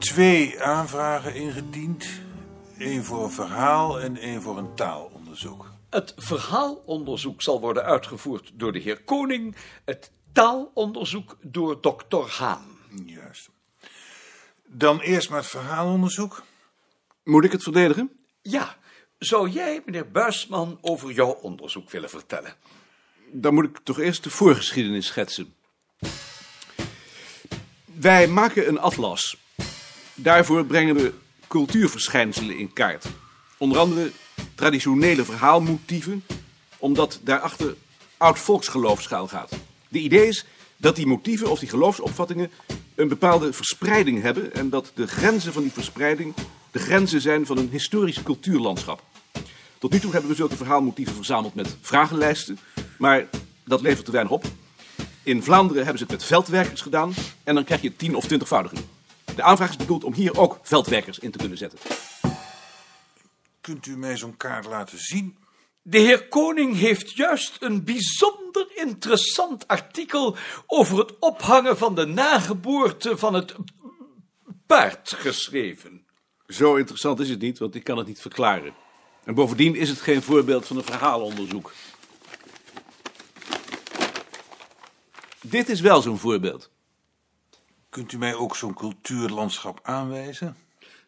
twee 0.00 0.62
aanvragen 0.62 1.34
ingediend. 1.34 2.06
Eén 2.78 3.04
voor 3.04 3.24
een 3.24 3.30
verhaal 3.30 4.00
en 4.00 4.16
één 4.16 4.42
voor 4.42 4.58
een 4.58 4.74
taalonderzoek. 4.74 5.70
Het 5.90 6.14
verhaalonderzoek 6.16 7.42
zal 7.42 7.60
worden 7.60 7.84
uitgevoerd 7.84 8.50
door 8.54 8.72
de 8.72 8.78
heer 8.78 9.02
Koning, 9.02 9.56
het 9.84 10.10
taalonderzoek 10.32 11.36
door 11.42 11.80
dokter 11.80 12.28
Haan. 12.38 12.78
Juist. 13.06 13.50
Dan 14.66 15.00
eerst 15.00 15.30
maar 15.30 15.38
het 15.38 15.48
verhaalonderzoek. 15.48 16.42
Moet 17.24 17.44
ik 17.44 17.52
het 17.52 17.62
verdedigen? 17.62 18.10
Ja, 18.42 18.76
zou 19.18 19.48
jij, 19.48 19.82
meneer 19.84 20.10
Buisman, 20.10 20.78
over 20.80 21.12
jouw 21.12 21.32
onderzoek 21.32 21.90
willen 21.90 22.10
vertellen? 22.10 22.54
Dan 23.32 23.54
moet 23.54 23.64
ik 23.64 23.78
toch 23.82 23.98
eerst 23.98 24.22
de 24.22 24.30
voorgeschiedenis 24.30 25.06
schetsen. 25.06 25.54
Wij 27.84 28.28
maken 28.28 28.68
een 28.68 28.78
atlas. 28.78 29.36
Daarvoor 30.22 30.64
brengen 30.64 30.94
we 30.94 31.12
cultuurverschijnselen 31.48 32.58
in 32.58 32.72
kaart. 32.72 33.06
Onder 33.56 33.78
andere 33.78 34.10
traditionele 34.54 35.24
verhaalmotieven, 35.24 36.24
omdat 36.78 37.20
daarachter 37.22 37.74
oud 38.16 38.38
volksgeloof 38.38 39.02
schuil 39.02 39.28
gaat. 39.28 39.52
De 39.88 39.98
idee 39.98 40.26
is 40.26 40.44
dat 40.76 40.96
die 40.96 41.06
motieven 41.06 41.50
of 41.50 41.58
die 41.58 41.68
geloofsopvattingen 41.68 42.50
een 42.94 43.08
bepaalde 43.08 43.52
verspreiding 43.52 44.22
hebben 44.22 44.54
en 44.54 44.70
dat 44.70 44.92
de 44.94 45.06
grenzen 45.06 45.52
van 45.52 45.62
die 45.62 45.72
verspreiding 45.72 46.34
de 46.70 46.78
grenzen 46.78 47.20
zijn 47.20 47.46
van 47.46 47.58
een 47.58 47.70
historisch 47.70 48.22
cultuurlandschap. 48.22 49.02
Tot 49.78 49.92
nu 49.92 50.00
toe 50.00 50.12
hebben 50.12 50.30
we 50.30 50.36
zulke 50.36 50.56
verhaalmotieven 50.56 51.14
verzameld 51.14 51.54
met 51.54 51.76
vragenlijsten, 51.80 52.58
maar 52.98 53.28
dat 53.64 53.80
levert 53.80 54.04
te 54.04 54.12
weinig 54.12 54.32
op. 54.32 54.44
In 55.22 55.42
Vlaanderen 55.42 55.84
hebben 55.84 55.98
ze 55.98 56.04
het 56.04 56.12
met 56.12 56.24
veldwerkers 56.24 56.80
gedaan 56.80 57.12
en 57.44 57.54
dan 57.54 57.64
krijg 57.64 57.80
je 57.80 57.96
tien 57.96 58.14
of 58.14 58.26
twintigvoudigen. 58.26 58.99
De 59.36 59.42
aanvraag 59.42 59.70
is 59.70 59.76
bedoeld 59.76 60.04
om 60.04 60.14
hier 60.14 60.38
ook 60.38 60.58
veldwerkers 60.62 61.18
in 61.18 61.30
te 61.30 61.38
kunnen 61.38 61.58
zetten. 61.58 61.78
Kunt 63.60 63.86
u 63.86 63.96
mij 63.96 64.16
zo'n 64.16 64.36
kaart 64.36 64.66
laten 64.66 64.98
zien? 64.98 65.38
De 65.82 65.98
heer 65.98 66.28
Koning 66.28 66.76
heeft 66.76 67.16
juist 67.16 67.56
een 67.60 67.84
bijzonder 67.84 68.66
interessant 68.74 69.68
artikel 69.68 70.36
over 70.66 70.98
het 70.98 71.18
ophangen 71.18 71.78
van 71.78 71.94
de 71.94 72.06
nageboorte 72.06 73.18
van 73.18 73.34
het 73.34 73.54
paard 74.66 75.14
geschreven. 75.16 76.04
Zo 76.46 76.74
interessant 76.74 77.20
is 77.20 77.28
het 77.28 77.40
niet, 77.40 77.58
want 77.58 77.74
ik 77.74 77.84
kan 77.84 77.98
het 77.98 78.06
niet 78.06 78.20
verklaren. 78.20 78.74
En 79.24 79.34
bovendien 79.34 79.74
is 79.74 79.88
het 79.88 80.00
geen 80.00 80.22
voorbeeld 80.22 80.66
van 80.66 80.76
een 80.76 80.84
verhaalonderzoek. 80.84 81.72
Dit 85.40 85.68
is 85.68 85.80
wel 85.80 86.02
zo'n 86.02 86.18
voorbeeld. 86.18 86.70
Kunt 87.90 88.12
u 88.12 88.18
mij 88.18 88.34
ook 88.34 88.56
zo'n 88.56 88.74
cultuurlandschap 88.74 89.80
aanwijzen? 89.82 90.56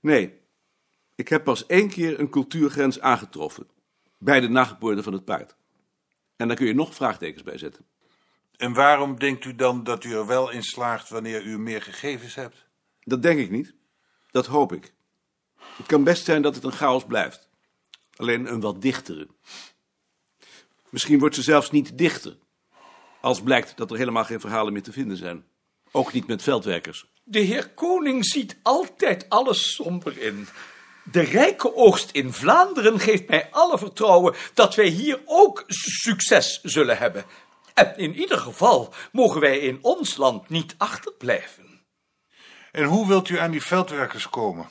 Nee, 0.01 0.41
ik 1.15 1.29
heb 1.29 1.45
pas 1.45 1.67
één 1.67 1.89
keer 1.89 2.21
een 2.21 2.29
cultuurgrens 2.29 3.01
aangetroffen. 3.01 3.67
Bij 4.19 4.41
de 4.41 4.49
nageboorte 4.49 5.03
van 5.03 5.13
het 5.13 5.25
paard. 5.25 5.57
En 6.37 6.49
daar 6.49 6.57
kun 6.57 6.67
je 6.67 6.75
nog 6.75 6.95
vraagtekens 6.95 7.43
bij 7.43 7.59
zetten. 7.59 7.85
En 8.57 8.73
waarom 8.73 9.19
denkt 9.19 9.45
u 9.45 9.55
dan 9.55 9.85
dat 9.85 10.05
u 10.05 10.13
er 10.13 10.27
wel 10.27 10.51
in 10.51 10.63
slaagt 10.63 11.09
wanneer 11.09 11.45
u 11.45 11.59
meer 11.59 11.83
gegevens 11.83 12.35
hebt? 12.35 12.67
Dat 13.01 13.23
denk 13.23 13.39
ik 13.39 13.51
niet. 13.51 13.75
Dat 14.31 14.47
hoop 14.47 14.73
ik. 14.73 14.93
Het 15.57 15.87
kan 15.87 16.05
best 16.05 16.25
zijn 16.25 16.43
dat 16.43 16.55
het 16.55 16.65
een 16.65 16.73
chaos 16.73 17.05
blijft. 17.05 17.49
Alleen 18.17 18.53
een 18.53 18.61
wat 18.61 18.83
dichtere. 18.83 19.29
Misschien 20.89 21.19
wordt 21.19 21.35
ze 21.35 21.43
zelfs 21.43 21.71
niet 21.71 21.99
dichter. 21.99 22.37
Als 23.21 23.43
blijkt 23.43 23.77
dat 23.77 23.91
er 23.91 23.97
helemaal 23.97 24.25
geen 24.25 24.41
verhalen 24.41 24.73
meer 24.73 24.83
te 24.83 24.93
vinden 24.93 25.17
zijn. 25.17 25.45
Ook 25.93 26.13
niet 26.13 26.27
met 26.27 26.43
veldwerkers. 26.43 27.07
De 27.25 27.41
heer 27.41 27.69
Koning 27.69 28.27
ziet 28.27 28.57
altijd 28.63 29.29
alles 29.29 29.75
somber 29.75 30.19
in. 30.19 30.49
De 31.05 31.21
rijke 31.21 31.75
oogst 31.75 32.11
in 32.11 32.33
Vlaanderen 32.33 33.01
geeft 33.01 33.29
mij 33.29 33.49
alle 33.51 33.79
vertrouwen 33.79 34.35
dat 34.55 34.75
wij 34.75 34.87
hier 34.87 35.21
ook 35.25 35.65
succes 35.67 36.61
zullen 36.63 36.99
hebben. 36.99 37.25
En 37.75 37.97
in 37.97 38.15
ieder 38.15 38.39
geval 38.39 38.95
mogen 39.13 39.41
wij 39.41 39.59
in 39.59 39.79
ons 39.83 40.17
land 40.17 40.49
niet 40.49 40.75
achterblijven. 40.79 41.81
En 42.73 42.85
hoe 42.85 43.09
wilt 43.09 43.29
u 43.29 43.39
aan 43.39 43.51
die 43.51 43.63
veldwerkers 43.63 44.29
komen? 44.29 44.69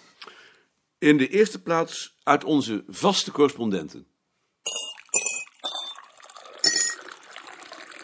In 0.97 1.17
de 1.17 1.27
eerste 1.27 1.61
plaats 1.61 2.17
uit 2.23 2.43
onze 2.43 2.83
vaste 2.87 3.31
correspondenten. 3.31 4.07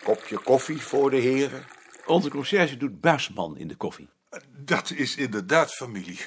Kopje 0.03 0.37
koffie 0.37 0.81
voor 0.81 1.09
de 1.09 1.17
heren. 1.17 1.76
Onze 2.07 2.29
conciërge 2.29 2.77
doet 2.77 3.01
Buisman 3.01 3.57
in 3.57 3.67
de 3.67 3.75
koffie. 3.75 4.09
Dat 4.57 4.91
is 4.91 5.15
inderdaad 5.15 5.73
familie. 5.73 6.19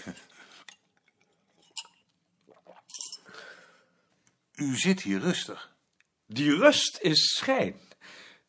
U 4.55 4.77
zit 4.77 5.01
hier 5.01 5.21
rustig. 5.21 5.75
Die 6.27 6.55
rust 6.55 6.99
is 7.01 7.35
schijn. 7.37 7.81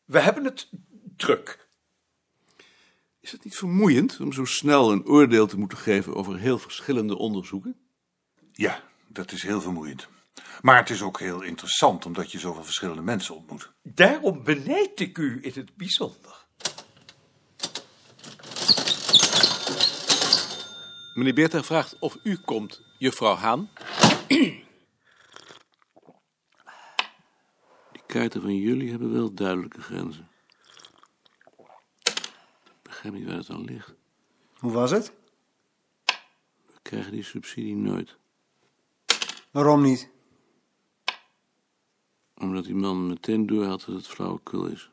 We 0.04 0.20
hebben 0.20 0.44
het 0.44 0.68
druk. 1.16 1.68
Is 3.20 3.32
het 3.32 3.44
niet 3.44 3.56
vermoeiend 3.56 4.20
om 4.20 4.32
zo 4.32 4.44
snel 4.44 4.92
een 4.92 5.06
oordeel 5.06 5.46
te 5.46 5.58
moeten 5.58 5.78
geven 5.78 6.14
over 6.14 6.38
heel 6.38 6.58
verschillende 6.58 7.18
onderzoeken? 7.18 7.76
Ja, 8.52 8.82
dat 9.08 9.32
is 9.32 9.42
heel 9.42 9.60
vermoeiend. 9.60 10.08
Maar 10.62 10.76
het 10.76 10.90
is 10.90 11.02
ook 11.02 11.20
heel 11.20 11.42
interessant, 11.42 12.06
omdat 12.06 12.32
je 12.32 12.38
zoveel 12.38 12.64
verschillende 12.64 13.02
mensen 13.02 13.34
ontmoet. 13.34 13.72
Daarom 13.82 14.44
benijd 14.44 15.00
ik 15.00 15.18
u 15.18 15.38
in 15.42 15.52
het 15.54 15.76
bijzonder. 15.76 16.41
Meneer 21.14 21.34
Beerta 21.34 21.62
vraagt 21.62 21.98
of 21.98 22.18
u 22.22 22.36
komt, 22.36 22.82
juffrouw 22.98 23.34
Haan. 23.34 23.70
Die 27.92 28.02
kaarten 28.06 28.40
van 28.40 28.56
jullie 28.56 28.90
hebben 28.90 29.12
wel 29.12 29.34
duidelijke 29.34 29.80
grenzen. 29.80 30.28
Ik 32.72 32.82
begrijp 32.82 33.14
niet 33.14 33.26
waar 33.26 33.36
het 33.36 33.50
aan 33.50 33.64
ligt. 33.64 33.94
Hoe 34.58 34.72
was 34.72 34.90
het? 34.90 35.12
We 36.66 36.78
krijgen 36.82 37.12
die 37.12 37.22
subsidie 37.22 37.76
nooit. 37.76 38.16
Waarom 39.50 39.82
niet? 39.82 40.10
Omdat 42.34 42.64
die 42.64 42.74
man 42.74 43.06
meteen 43.06 43.46
doorhad 43.46 43.84
dat 43.86 43.94
het 43.94 44.06
flauwekul 44.06 44.66
is. 44.66 44.90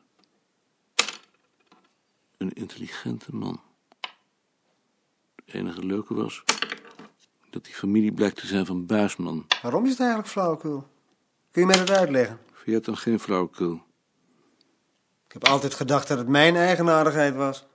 Een 2.36 2.52
intelligente 2.52 3.36
man. 3.36 3.60
Het 5.50 5.60
enige 5.60 5.84
leuke 5.86 6.14
was 6.14 6.42
dat 7.50 7.64
die 7.64 7.74
familie 7.74 8.12
blijkt 8.12 8.36
te 8.36 8.46
zijn 8.46 8.66
van 8.66 8.86
Buisman. 8.86 9.46
Waarom 9.62 9.84
is 9.84 9.90
het 9.90 9.98
eigenlijk 10.00 10.28
flauwekul? 10.28 10.88
Kun 11.50 11.60
je 11.60 11.66
mij 11.66 11.76
dat 11.76 11.90
uitleggen? 11.90 12.40
Vind 12.52 12.66
je 12.66 12.72
het 12.72 12.84
dan 12.84 12.96
geen 12.96 13.20
flauwekul? 13.20 13.82
Ik 15.26 15.32
heb 15.32 15.44
altijd 15.44 15.74
gedacht 15.74 16.08
dat 16.08 16.18
het 16.18 16.28
mijn 16.28 16.56
eigenaardigheid 16.56 17.34
was. 17.34 17.66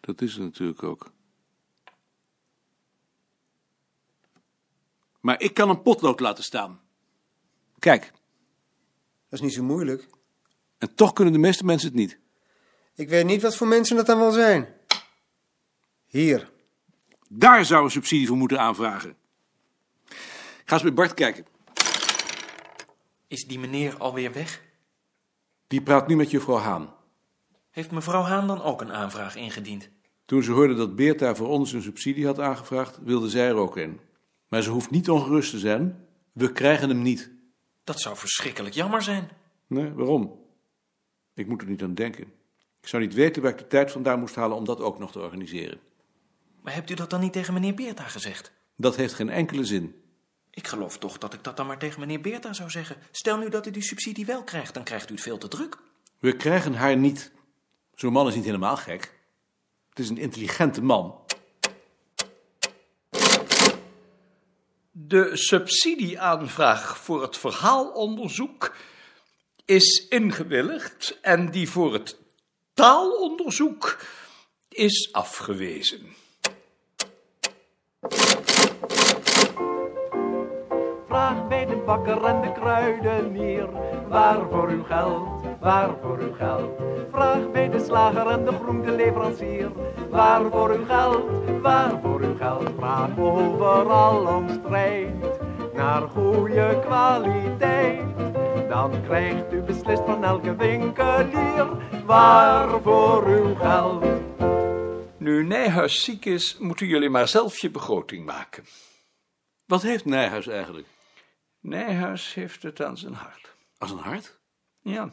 Dat 0.00 0.20
is 0.20 0.32
het 0.32 0.42
natuurlijk 0.42 0.82
ook. 0.82 1.12
Maar 5.20 5.40
ik 5.40 5.54
kan 5.54 5.68
een 5.68 5.82
potlood 5.82 6.20
laten 6.20 6.44
staan. 6.44 6.80
Kijk, 7.78 8.02
Dat 8.02 8.12
is 9.28 9.40
niet 9.40 9.52
zo 9.52 9.62
moeilijk. 9.62 10.08
en 10.78 10.94
toch 10.94 11.12
kunnen 11.12 11.32
de 11.32 11.38
meeste 11.38 11.64
mensen 11.64 11.88
het 11.88 11.96
niet. 11.96 12.22
Ik 12.94 13.08
weet 13.08 13.24
niet 13.24 13.42
wat 13.42 13.56
voor 13.56 13.66
mensen 13.66 13.96
dat 13.96 14.06
dan 14.06 14.18
wel 14.18 14.30
zijn. 14.30 14.68
Hier. 16.06 16.50
Daar 17.28 17.64
zou 17.64 17.84
een 17.84 17.90
subsidie 17.90 18.26
voor 18.26 18.36
moeten 18.36 18.60
aanvragen. 18.60 19.16
Ga 20.64 20.74
eens 20.74 20.82
met 20.82 20.94
Bart 20.94 21.14
kijken. 21.14 21.46
Is 23.26 23.44
die 23.44 23.58
meneer 23.58 23.96
alweer 23.98 24.32
weg? 24.32 24.62
Die 25.66 25.82
praat 25.82 26.08
nu 26.08 26.16
met 26.16 26.30
juffrouw 26.30 26.56
Haan. 26.56 26.94
Heeft 27.70 27.90
mevrouw 27.90 28.22
Haan 28.22 28.46
dan 28.46 28.62
ook 28.62 28.80
een 28.80 28.92
aanvraag 28.92 29.36
ingediend? 29.36 29.90
Toen 30.24 30.42
ze 30.42 30.52
hoorde 30.52 30.74
dat 30.74 30.96
Beerta 30.96 31.34
voor 31.34 31.48
ons 31.48 31.72
een 31.72 31.82
subsidie 31.82 32.26
had 32.26 32.40
aangevraagd, 32.40 32.98
wilde 33.02 33.28
zij 33.28 33.48
er 33.48 33.54
ook 33.54 33.76
in. 33.76 34.00
Maar 34.48 34.62
ze 34.62 34.70
hoeft 34.70 34.90
niet 34.90 35.10
ongerust 35.10 35.50
te 35.50 35.58
zijn. 35.58 36.06
We 36.32 36.52
krijgen 36.52 36.88
hem 36.88 37.02
niet. 37.02 37.30
Dat 37.84 38.00
zou 38.00 38.16
verschrikkelijk 38.16 38.74
jammer 38.74 39.02
zijn. 39.02 39.28
Nee, 39.66 39.92
waarom? 39.92 40.38
Ik 41.34 41.46
moet 41.46 41.62
er 41.62 41.68
niet 41.68 41.82
aan 41.82 41.94
denken. 41.94 42.32
Ik 42.84 42.90
zou 42.90 43.02
niet 43.02 43.14
weten 43.14 43.42
waar 43.42 43.50
ik 43.50 43.58
de 43.58 43.66
tijd 43.66 43.90
vandaan 43.90 44.18
moest 44.18 44.34
halen 44.34 44.56
om 44.56 44.64
dat 44.64 44.80
ook 44.80 44.98
nog 44.98 45.12
te 45.12 45.20
organiseren. 45.20 45.80
Maar 46.62 46.74
hebt 46.74 46.90
u 46.90 46.94
dat 46.94 47.10
dan 47.10 47.20
niet 47.20 47.32
tegen 47.32 47.54
meneer 47.54 47.74
Beerta 47.74 48.02
gezegd? 48.02 48.52
Dat 48.76 48.96
heeft 48.96 49.14
geen 49.14 49.28
enkele 49.28 49.64
zin. 49.64 50.02
Ik 50.50 50.66
geloof 50.66 50.98
toch 50.98 51.18
dat 51.18 51.34
ik 51.34 51.44
dat 51.44 51.56
dan 51.56 51.66
maar 51.66 51.78
tegen 51.78 52.00
meneer 52.00 52.20
Beerta 52.20 52.52
zou 52.52 52.70
zeggen. 52.70 52.96
Stel 53.10 53.38
nu 53.38 53.48
dat 53.48 53.66
u 53.66 53.70
die 53.70 53.82
subsidie 53.82 54.26
wel 54.26 54.42
krijgt, 54.42 54.74
dan 54.74 54.84
krijgt 54.84 55.10
u 55.10 55.12
het 55.12 55.22
veel 55.22 55.38
te 55.38 55.48
druk. 55.48 55.78
We 56.18 56.36
krijgen 56.36 56.74
haar 56.74 56.96
niet. 56.96 57.32
Zo'n 57.94 58.12
man 58.12 58.28
is 58.28 58.34
niet 58.34 58.44
helemaal 58.44 58.76
gek. 58.76 59.12
Het 59.88 59.98
is 59.98 60.08
een 60.08 60.18
intelligente 60.18 60.82
man. 60.82 61.18
De 64.90 65.30
subsidieaanvraag 65.32 66.98
voor 66.98 67.22
het 67.22 67.36
verhaalonderzoek 67.36 68.76
is 69.64 70.06
ingewilligd 70.08 71.18
en 71.20 71.50
die 71.50 71.70
voor 71.70 71.92
het 71.92 72.22
taalonderzoek 72.74 73.98
is 74.68 75.12
afgewezen. 75.12 76.14
Vraag 81.06 81.48
bij 81.48 81.66
de 81.66 81.76
bakker 81.86 82.24
en 82.24 82.40
de 82.40 82.52
kruidenier, 82.52 83.68
waar 84.08 84.48
voor 84.50 84.68
uw 84.68 84.84
geld, 84.84 85.42
waar 85.60 85.90
voor 86.02 86.18
uw 86.18 86.34
geld. 86.34 86.70
Vraag 87.10 87.50
bij 87.50 87.68
de 87.68 87.84
slager 87.84 88.26
en 88.26 88.44
de 88.44 88.52
groenteleverancier, 88.52 89.70
waar 90.10 90.50
voor 90.50 90.70
uw 90.70 90.84
geld, 90.84 91.60
waar 91.60 92.00
voor 92.02 92.20
uw 92.20 92.36
geld. 92.36 92.70
Vraag 92.76 93.18
overal 93.18 94.36
om 94.36 94.48
strijd, 94.48 95.40
naar 95.74 96.02
goede 96.08 96.80
kwaliteit. 96.84 98.33
Dan 98.74 99.02
krijgt 99.02 99.52
u 99.52 99.60
beslist 99.60 100.02
van 100.04 100.24
elke 100.24 100.56
winkelier, 100.56 102.04
waar 102.04 102.82
voor 102.82 103.26
uw 103.26 103.54
geld. 103.54 104.04
Nu 105.18 105.44
Nijhuis 105.44 106.04
ziek 106.04 106.24
is, 106.24 106.58
moeten 106.58 106.86
jullie 106.86 107.08
maar 107.08 107.28
zelf 107.28 107.58
je 107.58 107.70
begroting 107.70 108.26
maken. 108.26 108.64
Wat 109.66 109.82
heeft 109.82 110.04
Nijhuis 110.04 110.46
eigenlijk? 110.46 110.86
Nijhuis 111.60 112.34
heeft 112.34 112.62
het 112.62 112.82
aan 112.82 112.98
zijn 112.98 113.14
hart. 113.14 113.54
Als 113.78 113.90
een 113.90 113.98
hart? 113.98 114.38
Ja, 114.80 115.12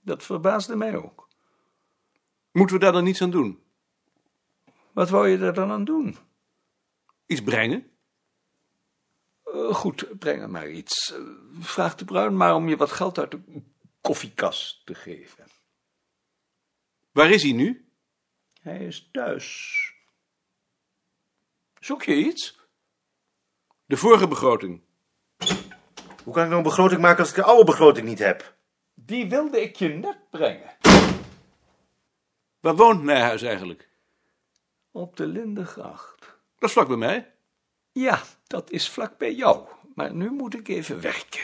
dat 0.00 0.22
verbaasde 0.22 0.76
mij 0.76 0.96
ook. 0.96 1.28
Moeten 2.52 2.76
we 2.76 2.82
daar 2.82 2.92
dan 2.92 3.04
niets 3.04 3.22
aan 3.22 3.30
doen? 3.30 3.62
Wat 4.92 5.10
wou 5.10 5.28
je 5.28 5.38
er 5.38 5.54
dan 5.54 5.70
aan 5.70 5.84
doen? 5.84 6.16
Iets 7.26 7.42
brengen? 7.42 7.89
Eh, 9.52 9.74
goed, 9.74 10.18
breng 10.18 10.42
er 10.42 10.50
maar 10.50 10.70
iets. 10.70 11.12
Eh, 11.12 11.20
vraag 11.60 11.94
de 11.94 12.04
Bruin 12.04 12.36
maar 12.36 12.54
om 12.54 12.68
je 12.68 12.76
wat 12.76 12.92
geld 12.92 13.18
uit 13.18 13.30
de 13.30 13.62
koffiekast 14.00 14.86
te 14.86 14.94
geven. 14.94 15.44
Waar 17.12 17.30
is 17.30 17.42
hij 17.42 17.52
nu? 17.52 17.88
Hij 18.60 18.86
is 18.86 19.08
thuis. 19.12 19.78
Zoek 21.80 22.02
je 22.02 22.16
iets? 22.16 22.58
De 23.86 23.96
vorige 23.96 24.28
begroting. 24.28 24.82
Hoe 26.24 26.34
kan 26.34 26.42
ik 26.42 26.48
nou 26.48 26.56
een 26.56 26.62
begroting 26.62 27.00
maken 27.00 27.18
als 27.18 27.28
ik 27.28 27.34
de 27.34 27.42
oude 27.42 27.64
begroting 27.64 28.06
niet 28.06 28.18
heb? 28.18 28.56
Die 28.94 29.28
wilde 29.28 29.62
ik 29.62 29.76
je 29.76 29.88
net 29.88 30.30
brengen. 30.30 30.76
Waar 32.60 32.76
woont 32.76 33.02
Nijhuis 33.02 33.42
eigenlijk? 33.42 33.88
Op 34.90 35.16
de 35.16 35.26
Lindegracht. 35.26 36.20
Dat 36.58 36.68
is 36.68 36.72
vlak 36.72 36.88
bij 36.88 36.96
mij. 36.96 37.34
Ja, 38.00 38.22
dat 38.46 38.70
is 38.70 38.88
vlak 38.88 39.18
bij 39.18 39.34
jou. 39.34 39.66
Maar 39.94 40.14
nu 40.14 40.30
moet 40.30 40.54
ik 40.54 40.68
even 40.68 41.00
werken. 41.00 41.40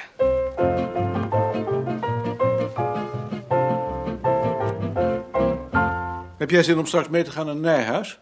Heb 6.39 6.51
jij 6.51 6.63
zin 6.63 6.79
om 6.79 6.87
straks 6.87 7.09
mee 7.09 7.25
te 7.25 7.31
gaan 7.31 7.47
naar 7.47 7.57
Nijhuis? 7.57 8.21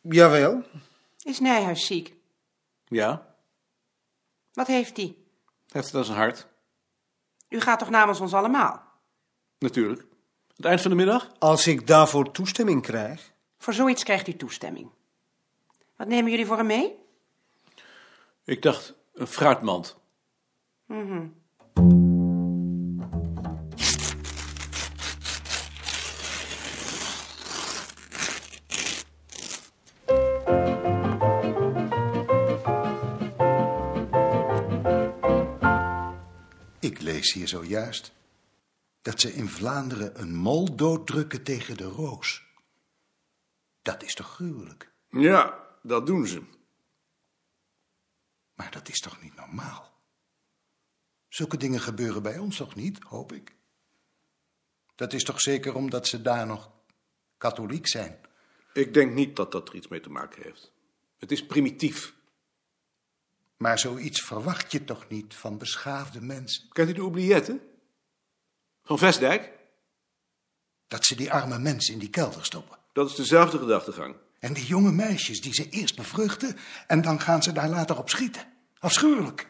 Jawel. 0.00 0.62
Is 1.22 1.40
Nijhuis 1.40 1.86
ziek? 1.86 2.14
Ja. 2.84 3.36
Wat 4.52 4.66
heeft 4.66 4.96
hij? 4.96 5.16
Heeft 5.68 5.86
het 5.86 5.94
aan 5.94 6.04
zijn 6.04 6.18
hart? 6.18 6.46
U 7.48 7.60
gaat 7.60 7.78
toch 7.78 7.90
namens 7.90 8.20
ons 8.20 8.34
allemaal? 8.34 8.82
Natuurlijk. 9.58 10.06
Het 10.56 10.64
eind 10.64 10.80
van 10.80 10.90
de 10.90 10.96
middag? 10.96 11.32
Als 11.38 11.66
ik 11.66 11.86
daarvoor 11.86 12.30
toestemming 12.30 12.82
krijg. 12.82 13.32
Voor 13.58 13.74
zoiets 13.74 14.02
krijgt 14.02 14.28
u 14.28 14.36
toestemming. 14.36 14.90
Wat 15.96 16.08
nemen 16.08 16.30
jullie 16.30 16.46
voor 16.46 16.56
hem 16.56 16.66
mee? 16.66 17.00
Ik 18.44 18.62
dacht, 18.62 18.94
een 19.12 19.26
fruitmand. 19.26 20.00
Ik 36.80 37.00
lees 37.00 37.32
hier 37.32 37.48
zojuist 37.48 38.12
dat 39.02 39.20
ze 39.20 39.32
in 39.32 39.48
Vlaanderen 39.48 40.20
een 40.20 40.34
mol 40.34 40.76
dooddrukken 40.76 41.42
tegen 41.42 41.76
de 41.76 41.84
roos. 41.84 42.44
Dat 43.82 44.02
is 44.02 44.14
toch 44.14 44.34
gruwelijk? 44.34 44.92
Ja, 45.08 45.66
dat 45.82 46.06
doen 46.06 46.26
ze. 46.26 46.42
Maar 48.62 48.70
dat 48.70 48.88
is 48.88 49.00
toch 49.00 49.22
niet 49.22 49.36
normaal? 49.36 49.92
Zulke 51.28 51.56
dingen 51.56 51.80
gebeuren 51.80 52.22
bij 52.22 52.38
ons 52.38 52.56
toch 52.56 52.74
niet, 52.74 53.02
hoop 53.02 53.32
ik? 53.32 53.54
Dat 54.94 55.12
is 55.12 55.24
toch 55.24 55.40
zeker 55.40 55.74
omdat 55.74 56.08
ze 56.08 56.22
daar 56.22 56.46
nog 56.46 56.70
katholiek 57.38 57.88
zijn? 57.88 58.20
Ik 58.72 58.94
denk 58.94 59.12
niet 59.12 59.36
dat 59.36 59.52
dat 59.52 59.68
er 59.68 59.74
iets 59.74 59.88
mee 59.88 60.00
te 60.00 60.10
maken 60.10 60.42
heeft. 60.42 60.72
Het 61.18 61.32
is 61.32 61.46
primitief. 61.46 62.14
Maar 63.56 63.78
zoiets 63.78 64.20
verwacht 64.20 64.72
je 64.72 64.84
toch 64.84 65.08
niet 65.08 65.34
van 65.34 65.58
beschaafde 65.58 66.20
mensen? 66.20 66.68
Kent 66.68 66.88
u 66.88 66.92
de 66.92 67.00
oublietten? 67.00 67.60
Van 68.82 68.98
Vestdijk? 68.98 69.52
Dat 70.88 71.04
ze 71.04 71.14
die 71.14 71.32
arme 71.32 71.58
mensen 71.58 71.92
in 71.92 71.98
die 71.98 72.10
kelder 72.10 72.44
stoppen. 72.44 72.78
Dat 72.92 73.10
is 73.10 73.14
dezelfde 73.14 73.58
gedachtegang. 73.58 74.16
En 74.38 74.52
die 74.52 74.66
jonge 74.66 74.92
meisjes 74.92 75.40
die 75.40 75.54
ze 75.54 75.68
eerst 75.68 75.96
bevruchten 75.96 76.56
en 76.86 77.02
dan 77.02 77.20
gaan 77.20 77.42
ze 77.42 77.52
daar 77.52 77.68
later 77.68 77.98
op 77.98 78.10
schieten. 78.10 78.51
Afschuwelijk. 78.82 79.48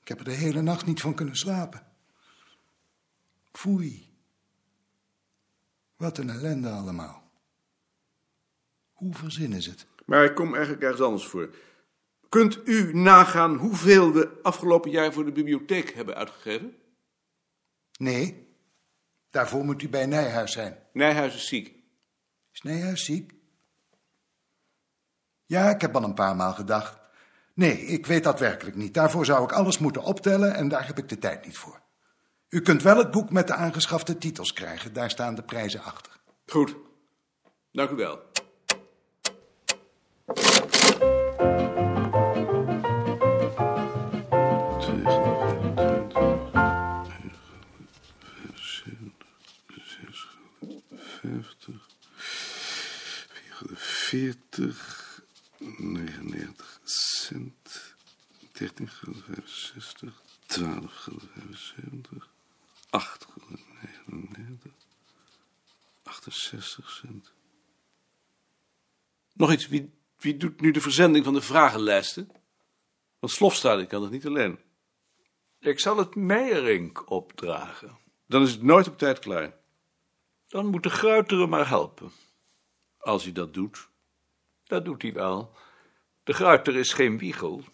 Ik 0.00 0.08
heb 0.08 0.18
er 0.18 0.24
de 0.24 0.30
hele 0.30 0.62
nacht 0.62 0.86
niet 0.86 1.00
van 1.00 1.14
kunnen 1.14 1.36
slapen. 1.36 1.86
Foei. 3.52 4.16
Wat 5.96 6.18
een 6.18 6.30
ellende 6.30 6.70
allemaal. 6.70 7.30
Hoe 8.92 9.14
verzinnen 9.14 9.62
ze 9.62 9.70
het? 9.70 9.86
Maar 10.04 10.24
ik 10.24 10.34
kom 10.34 10.54
eigenlijk 10.54 10.82
ergens 10.82 11.00
anders 11.00 11.26
voor. 11.26 11.54
Kunt 12.28 12.60
u 12.68 12.94
nagaan 12.94 13.56
hoeveel 13.56 14.12
we 14.12 14.38
afgelopen 14.42 14.90
jaar 14.90 15.12
voor 15.12 15.24
de 15.24 15.32
bibliotheek 15.32 15.90
hebben 15.94 16.14
uitgegeven? 16.14 16.76
Nee, 17.98 18.56
daarvoor 19.30 19.64
moet 19.64 19.82
u 19.82 19.88
bij 19.88 20.06
Nijhuis 20.06 20.52
zijn. 20.52 20.78
Nijhuis 20.92 21.34
is 21.34 21.48
ziek. 21.48 21.74
Is 22.52 22.62
Nijhuis 22.62 23.04
ziek? 23.04 23.34
Ja, 25.44 25.70
ik 25.70 25.80
heb 25.80 25.96
al 25.96 26.04
een 26.04 26.14
paar 26.14 26.36
maal 26.36 26.54
gedacht. 26.54 27.07
Nee, 27.58 27.78
ik 27.78 28.06
weet 28.06 28.24
dat 28.24 28.38
werkelijk 28.38 28.76
niet. 28.76 28.94
Daarvoor 28.94 29.24
zou 29.24 29.44
ik 29.44 29.52
alles 29.52 29.78
moeten 29.78 30.02
optellen 30.02 30.54
en 30.54 30.68
daar 30.68 30.86
heb 30.86 30.98
ik 30.98 31.08
de 31.08 31.18
tijd 31.18 31.44
niet 31.44 31.58
voor. 31.58 31.80
U 32.48 32.60
kunt 32.60 32.82
wel 32.82 32.96
het 32.96 33.10
boek 33.10 33.30
met 33.30 33.46
de 33.46 33.54
aangeschafte 33.54 34.18
titels 34.18 34.52
krijgen. 34.52 34.92
Daar 34.92 35.10
staan 35.10 35.34
de 35.34 35.42
prijzen 35.42 35.82
achter. 35.82 36.12
Goed. 36.46 36.76
Dank 37.72 37.90
u 37.90 37.94
wel. 37.94 38.20
Veertig, 53.74 55.22
99 55.58 56.37
cent, 56.37 56.37
13 58.78 58.88
gulden 58.88 59.22
65, 59.22 60.22
12 60.46 60.94
gulden 60.94 61.28
75, 61.34 62.28
8 62.90 63.26
gulden 63.32 63.64
99, 64.06 64.72
68 66.02 66.90
cent. 66.90 67.32
Nog 69.34 69.52
iets, 69.52 69.68
wie, 69.68 69.90
wie 70.18 70.36
doet 70.36 70.60
nu 70.60 70.70
de 70.70 70.80
verzending 70.80 71.24
van 71.24 71.34
de 71.34 71.40
vragenlijsten? 71.40 72.30
Want 73.18 73.32
Slofstad, 73.32 73.80
ik 73.80 73.88
kan 73.88 74.02
het 74.02 74.10
niet 74.10 74.26
alleen. 74.26 74.58
Ik 75.60 75.80
zal 75.80 75.96
het 75.96 76.14
Meijerink 76.14 77.10
opdragen. 77.10 77.98
Dan 78.26 78.42
is 78.42 78.50
het 78.50 78.62
nooit 78.62 78.88
op 78.88 78.98
tijd 78.98 79.18
klaar. 79.18 79.56
Dan 80.46 80.66
moet 80.66 80.82
de 80.82 80.90
Gruiteren 80.90 81.48
maar 81.48 81.68
helpen. 81.68 82.12
Als 82.98 83.24
hij 83.24 83.32
dat 83.32 83.54
doet. 83.54 83.88
Dat 84.64 84.84
doet 84.84 85.02
hij 85.02 85.12
wel. 85.12 85.56
De 86.24 86.32
Gruiter 86.32 86.76
is 86.76 86.92
geen 86.92 87.18
wiegel. 87.18 87.64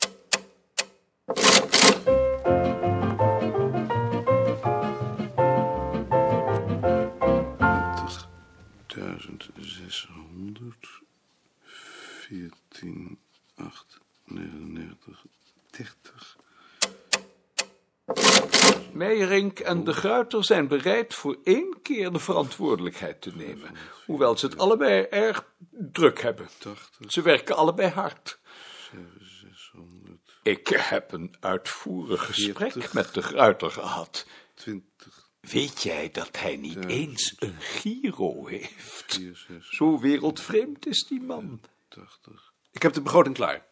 30, 14.86 15.24
30. 15.70 16.36
Meijerink 18.92 19.58
en 19.58 19.84
de 19.84 19.92
Gruiter 19.92 20.44
zijn 20.44 20.68
bereid 20.68 21.14
voor 21.14 21.38
één 21.44 21.82
keer 21.82 22.12
de 22.12 22.18
verantwoordelijkheid 22.18 23.20
te 23.20 23.30
nemen. 23.34 23.70
Hoewel 24.06 24.38
ze 24.38 24.46
het 24.46 24.58
allebei 24.58 25.02
erg 25.02 25.52
druk 25.70 26.20
hebben. 26.20 26.48
Ze 27.06 27.22
werken 27.22 27.56
allebei 27.56 27.88
hard. 27.90 28.38
Ik 30.42 30.68
heb 30.68 31.12
een 31.12 31.36
uitvoerig 31.40 32.26
gesprek 32.26 32.92
met 32.92 33.14
de 33.14 33.22
Gruiter 33.22 33.70
gehad. 33.70 34.26
Weet 35.40 35.82
jij 35.82 36.10
dat 36.10 36.38
hij 36.38 36.56
niet 36.56 36.84
eens 36.84 37.34
een 37.38 37.60
giro 37.60 38.46
heeft? 38.46 39.20
Zo 39.60 40.00
wereldvreemd 40.00 40.86
is 40.86 41.06
die 41.08 41.22
man. 41.22 41.60
Ik 42.70 42.82
heb 42.82 42.92
de 42.92 43.02
begroting 43.02 43.34
klaar. 43.34 43.66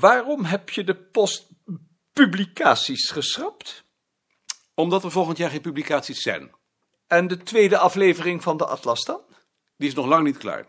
Waarom 0.00 0.44
heb 0.44 0.70
je 0.70 0.84
de 0.84 0.96
post 0.96 1.48
publicaties 2.12 3.10
geschrapt? 3.10 3.84
Omdat 4.74 5.04
er 5.04 5.10
volgend 5.10 5.38
jaar 5.38 5.50
geen 5.50 5.60
publicaties 5.60 6.22
zijn. 6.22 6.50
En 7.06 7.26
de 7.26 7.36
tweede 7.36 7.78
aflevering 7.78 8.42
van 8.42 8.56
de 8.56 8.66
Atlas 8.66 9.04
dan? 9.04 9.20
Die 9.76 9.88
is 9.88 9.94
nog 9.94 10.06
lang 10.06 10.24
niet 10.24 10.38
klaar. 10.38 10.68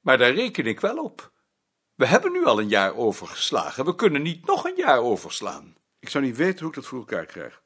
Maar 0.00 0.18
daar 0.18 0.34
reken 0.34 0.66
ik 0.66 0.80
wel 0.80 1.04
op. 1.04 1.32
We 1.94 2.06
hebben 2.06 2.32
nu 2.32 2.44
al 2.44 2.60
een 2.60 2.68
jaar 2.68 2.94
overgeslagen. 2.94 3.84
We 3.84 3.94
kunnen 3.94 4.22
niet 4.22 4.46
nog 4.46 4.64
een 4.64 4.76
jaar 4.76 4.98
overslaan. 4.98 5.76
Ik 5.98 6.08
zou 6.08 6.24
niet 6.24 6.36
weten 6.36 6.58
hoe 6.58 6.68
ik 6.68 6.74
dat 6.74 6.86
voor 6.86 6.98
elkaar 6.98 7.26
krijg. 7.26 7.62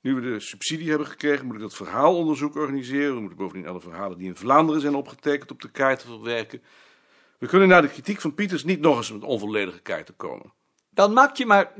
Nu 0.00 0.14
we 0.14 0.20
de 0.20 0.40
subsidie 0.40 0.88
hebben 0.88 1.06
gekregen, 1.06 1.46
moet 1.46 1.54
ik 1.54 1.60
dat 1.60 1.74
verhaalonderzoek 1.74 2.54
organiseren. 2.56 3.14
We 3.14 3.20
moeten 3.20 3.38
bovendien 3.38 3.68
alle 3.68 3.80
verhalen 3.80 4.18
die 4.18 4.28
in 4.28 4.36
Vlaanderen 4.36 4.80
zijn 4.80 4.94
opgetekend 4.94 5.50
op 5.50 5.60
de 5.60 5.70
kaarten 5.70 6.08
verwerken. 6.08 6.62
We 7.44 7.50
kunnen 7.50 7.68
na 7.68 7.80
de 7.80 7.88
kritiek 7.88 8.20
van 8.20 8.34
Pieters 8.34 8.64
niet 8.64 8.80
nog 8.80 8.96
eens 8.96 9.12
met 9.12 9.22
onvolledige 9.22 9.80
kaarten 9.80 10.16
komen. 10.16 10.52
Dan 10.90 11.12
maak 11.12 11.36
je 11.36 11.46
maar 11.46 11.72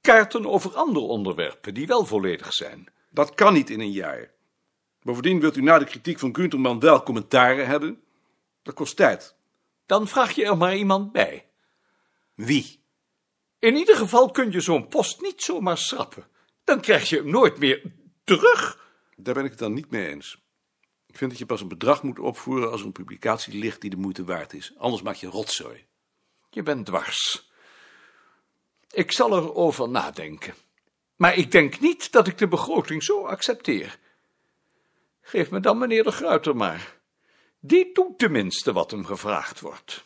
kaarten 0.00 0.46
over 0.46 0.74
andere 0.74 1.04
onderwerpen 1.04 1.74
die 1.74 1.86
wel 1.86 2.06
volledig 2.06 2.52
zijn. 2.52 2.92
Dat 3.10 3.34
kan 3.34 3.52
niet 3.52 3.70
in 3.70 3.80
een 3.80 3.92
jaar. 3.92 4.30
Bovendien 5.02 5.40
wilt 5.40 5.56
u 5.56 5.62
na 5.62 5.78
de 5.78 5.84
kritiek 5.84 6.18
van 6.18 6.34
Gunterman 6.34 6.80
wel 6.80 7.02
commentaren 7.02 7.66
hebben. 7.66 8.02
Dat 8.62 8.74
kost 8.74 8.96
tijd. 8.96 9.34
Dan 9.86 10.08
vraag 10.08 10.32
je 10.32 10.44
er 10.44 10.56
maar 10.56 10.76
iemand 10.76 11.12
bij. 11.12 11.46
Wie? 12.34 12.80
In 13.58 13.76
ieder 13.76 13.96
geval 13.96 14.30
kun 14.30 14.50
je 14.50 14.60
zo'n 14.60 14.88
post 14.88 15.20
niet 15.20 15.42
zomaar 15.42 15.78
schrappen. 15.78 16.26
Dan 16.64 16.80
krijg 16.80 17.08
je 17.08 17.16
hem 17.16 17.30
nooit 17.30 17.58
meer 17.58 17.92
terug. 18.24 18.88
Daar 19.16 19.34
ben 19.34 19.44
ik 19.44 19.50
het 19.50 19.58
dan 19.58 19.74
niet 19.74 19.90
mee 19.90 20.08
eens. 20.08 20.47
Ik 21.08 21.16
vind 21.16 21.30
dat 21.30 21.38
je 21.38 21.46
pas 21.46 21.60
een 21.60 21.68
bedrag 21.68 22.02
moet 22.02 22.18
opvoeren 22.18 22.70
als 22.70 22.80
er 22.80 22.86
een 22.86 22.92
publicatie 22.92 23.58
ligt 23.58 23.80
die 23.80 23.90
de 23.90 23.96
moeite 23.96 24.24
waard 24.24 24.52
is. 24.52 24.72
Anders 24.76 25.02
maak 25.02 25.14
je 25.14 25.26
rotzooi. 25.26 25.84
Je 26.50 26.62
bent 26.62 26.86
dwars. 26.86 27.50
Ik 28.90 29.12
zal 29.12 29.36
erover 29.36 29.88
nadenken. 29.88 30.54
Maar 31.16 31.36
ik 31.36 31.50
denk 31.50 31.80
niet 31.80 32.12
dat 32.12 32.26
ik 32.26 32.38
de 32.38 32.48
begroting 32.48 33.02
zo 33.02 33.24
accepteer. 33.24 33.98
Geef 35.20 35.50
me 35.50 35.60
dan 35.60 35.78
meneer 35.78 36.02
de 36.04 36.10
Gruiter 36.10 36.56
maar. 36.56 36.96
Die 37.60 37.92
doet 37.92 38.18
tenminste 38.18 38.72
wat 38.72 38.90
hem 38.90 39.04
gevraagd 39.04 39.60
wordt. 39.60 40.04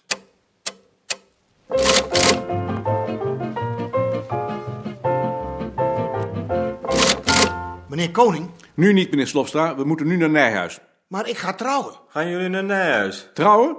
Meneer 7.88 8.11
Koning, 8.11 8.50
Nu 8.75 8.92
niet, 8.92 9.11
meneer 9.11 9.26
Slofstra. 9.26 9.76
We 9.76 9.85
moeten 9.85 10.06
nu 10.06 10.16
naar 10.16 10.30
Nijhuis. 10.30 10.80
Maar 11.12 11.28
ik 11.28 11.37
ga 11.37 11.54
trouwen. 11.54 11.95
Gaan 12.09 12.28
jullie 12.28 12.49
naar 12.49 12.64
Nijhuis? 12.64 13.28
Trouwen? 13.35 13.76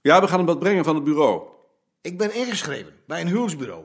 Ja, 0.00 0.20
we 0.20 0.28
gaan 0.28 0.38
hem 0.38 0.46
wat 0.46 0.58
brengen 0.58 0.84
van 0.84 0.94
het 0.94 1.04
bureau. 1.04 1.42
Ik 2.00 2.18
ben 2.18 2.34
ingeschreven 2.34 3.00
bij 3.06 3.20
een 3.20 3.26
huwelijksbureau. 3.26 3.84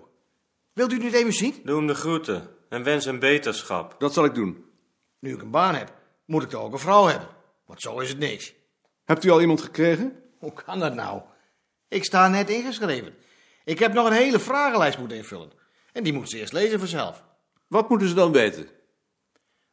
Wilt 0.74 0.92
u 0.92 1.00
dit 1.00 1.14
even 1.14 1.34
zien? 1.34 1.62
Doe 1.64 1.78
hem 1.78 1.88
de 1.88 1.96
groeten 1.96 2.50
en 2.70 2.84
wens 2.84 3.06
hem 3.06 3.20
beterschap. 3.20 3.96
Dat 4.00 4.14
zal 4.14 4.26
ik 4.26 4.34
doen. 4.36 4.66
Nu 5.20 5.34
ik 5.34 5.42
een 5.42 5.52
baan 5.52 5.76
heb, 5.76 5.94
moet 6.26 6.44
ik 6.44 6.50
toch 6.50 6.62
ook 6.62 6.74
een 6.74 6.80
vrouw 6.80 7.06
hebben. 7.06 7.28
Want 7.66 7.82
zo 7.82 8.00
is 8.00 8.10
het 8.10 8.18
niks. 8.18 8.54
Hebt 9.04 9.24
u 9.24 9.30
al 9.30 9.42
iemand 9.42 9.62
gekregen? 9.62 10.24
Hoe 10.40 10.54
kan 10.54 10.80
dat 10.80 10.94
nou? 10.94 11.22
Ik 11.88 12.04
sta 12.04 12.28
net 12.28 12.50
ingeschreven. 12.50 13.16
Ik 13.64 13.80
heb 13.80 13.94
nog 13.94 14.08
een 14.08 14.14
hele 14.14 14.40
vragenlijst 14.40 14.98
moeten 14.98 15.18
invullen. 15.18 15.52
En 15.94 16.04
die 16.04 16.14
moet 16.14 16.30
ze 16.30 16.38
eerst 16.38 16.54
lezen 16.54 16.80
vanzelf. 16.80 17.24
Wat 17.68 17.90
moeten 17.90 18.08
ze 18.08 18.14
dan 18.14 18.32
weten? 18.32 18.68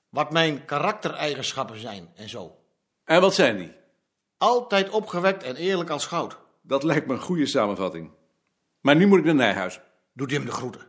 Wat 0.09 0.32
mijn 0.32 0.64
karaktereigenschappen 0.64 1.80
zijn 1.80 2.11
en 2.14 2.28
zo. 2.28 2.59
En 3.10 3.20
wat 3.20 3.34
zijn 3.34 3.56
die? 3.56 3.72
Altijd 4.38 4.90
opgewekt 4.90 5.42
en 5.42 5.56
eerlijk 5.56 5.90
als 5.90 6.06
goud. 6.06 6.38
Dat 6.62 6.82
lijkt 6.82 7.06
me 7.06 7.12
een 7.12 7.20
goede 7.20 7.46
samenvatting. 7.46 8.10
Maar 8.80 8.96
nu 8.96 9.06
moet 9.06 9.18
ik 9.18 9.24
naar 9.24 9.34
Nijhuis. 9.34 9.80
Doet 10.12 10.30
u 10.32 10.34
hem 10.34 10.44
de 10.44 10.50
groeten. 10.50 10.86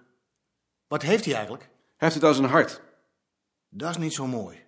Wat 0.88 1.02
heeft 1.02 1.26
hij 1.26 1.34
eigenlijk? 1.34 1.64
Hij 1.64 1.72
heeft 1.98 2.14
het 2.14 2.24
aan 2.24 2.34
zijn 2.34 2.50
hart. 2.50 2.82
Dat 3.70 3.90
is 3.90 3.98
niet 3.98 4.14
zo 4.14 4.28
mooi. 4.28 4.64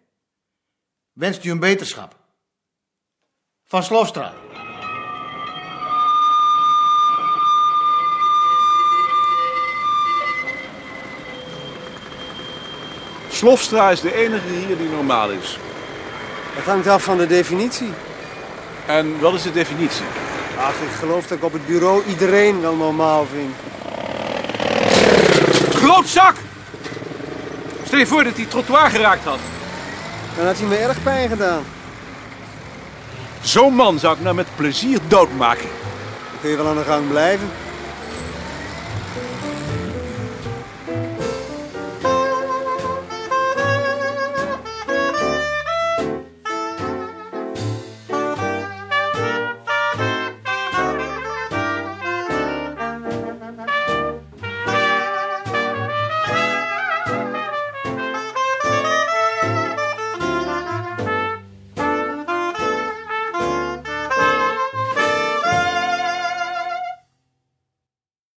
Wenst 1.11 1.43
u 1.43 1.51
een 1.51 1.59
beterschap? 1.59 2.15
Van 3.63 3.83
Slofstra. 3.83 4.33
Slofstra 13.29 13.89
is 13.89 14.01
de 14.01 14.13
enige 14.13 14.47
hier 14.47 14.77
die 14.77 14.89
normaal 14.89 15.31
is. 15.31 15.59
Het 16.53 16.65
hangt 16.65 16.87
af 16.87 17.03
van 17.03 17.17
de 17.17 17.27
definitie. 17.27 17.89
En 18.85 19.19
wat 19.19 19.33
is 19.33 19.41
de 19.41 19.51
definitie? 19.51 20.05
Ach, 20.59 20.73
ik 20.73 20.91
geloof 20.99 21.27
dat 21.27 21.37
ik 21.37 21.43
op 21.43 21.53
het 21.53 21.65
bureau 21.65 22.03
iedereen 22.07 22.61
wel 22.61 22.75
normaal 22.75 23.25
vind. 23.33 23.55
Klootzak! 25.75 26.35
Stel 27.85 27.99
je 27.99 28.07
voor 28.07 28.23
dat 28.23 28.35
hij 28.35 28.45
trottoir 28.45 28.89
geraakt 28.89 29.23
had. 29.23 29.39
Dan 30.37 30.45
had 30.45 30.57
hij 30.57 30.67
me 30.67 30.75
erg 30.75 31.03
pijn 31.03 31.29
gedaan. 31.29 31.63
Zo'n 33.41 33.73
man 33.73 33.99
zou 33.99 34.15
ik 34.15 34.21
nou 34.21 34.35
met 34.35 34.47
plezier 34.55 34.99
doodmaken. 35.07 35.69
Dan 36.31 36.39
kun 36.41 36.49
je 36.49 36.57
wel 36.57 36.67
aan 36.67 36.77
de 36.77 36.83
gang 36.83 37.09
blijven. 37.09 37.49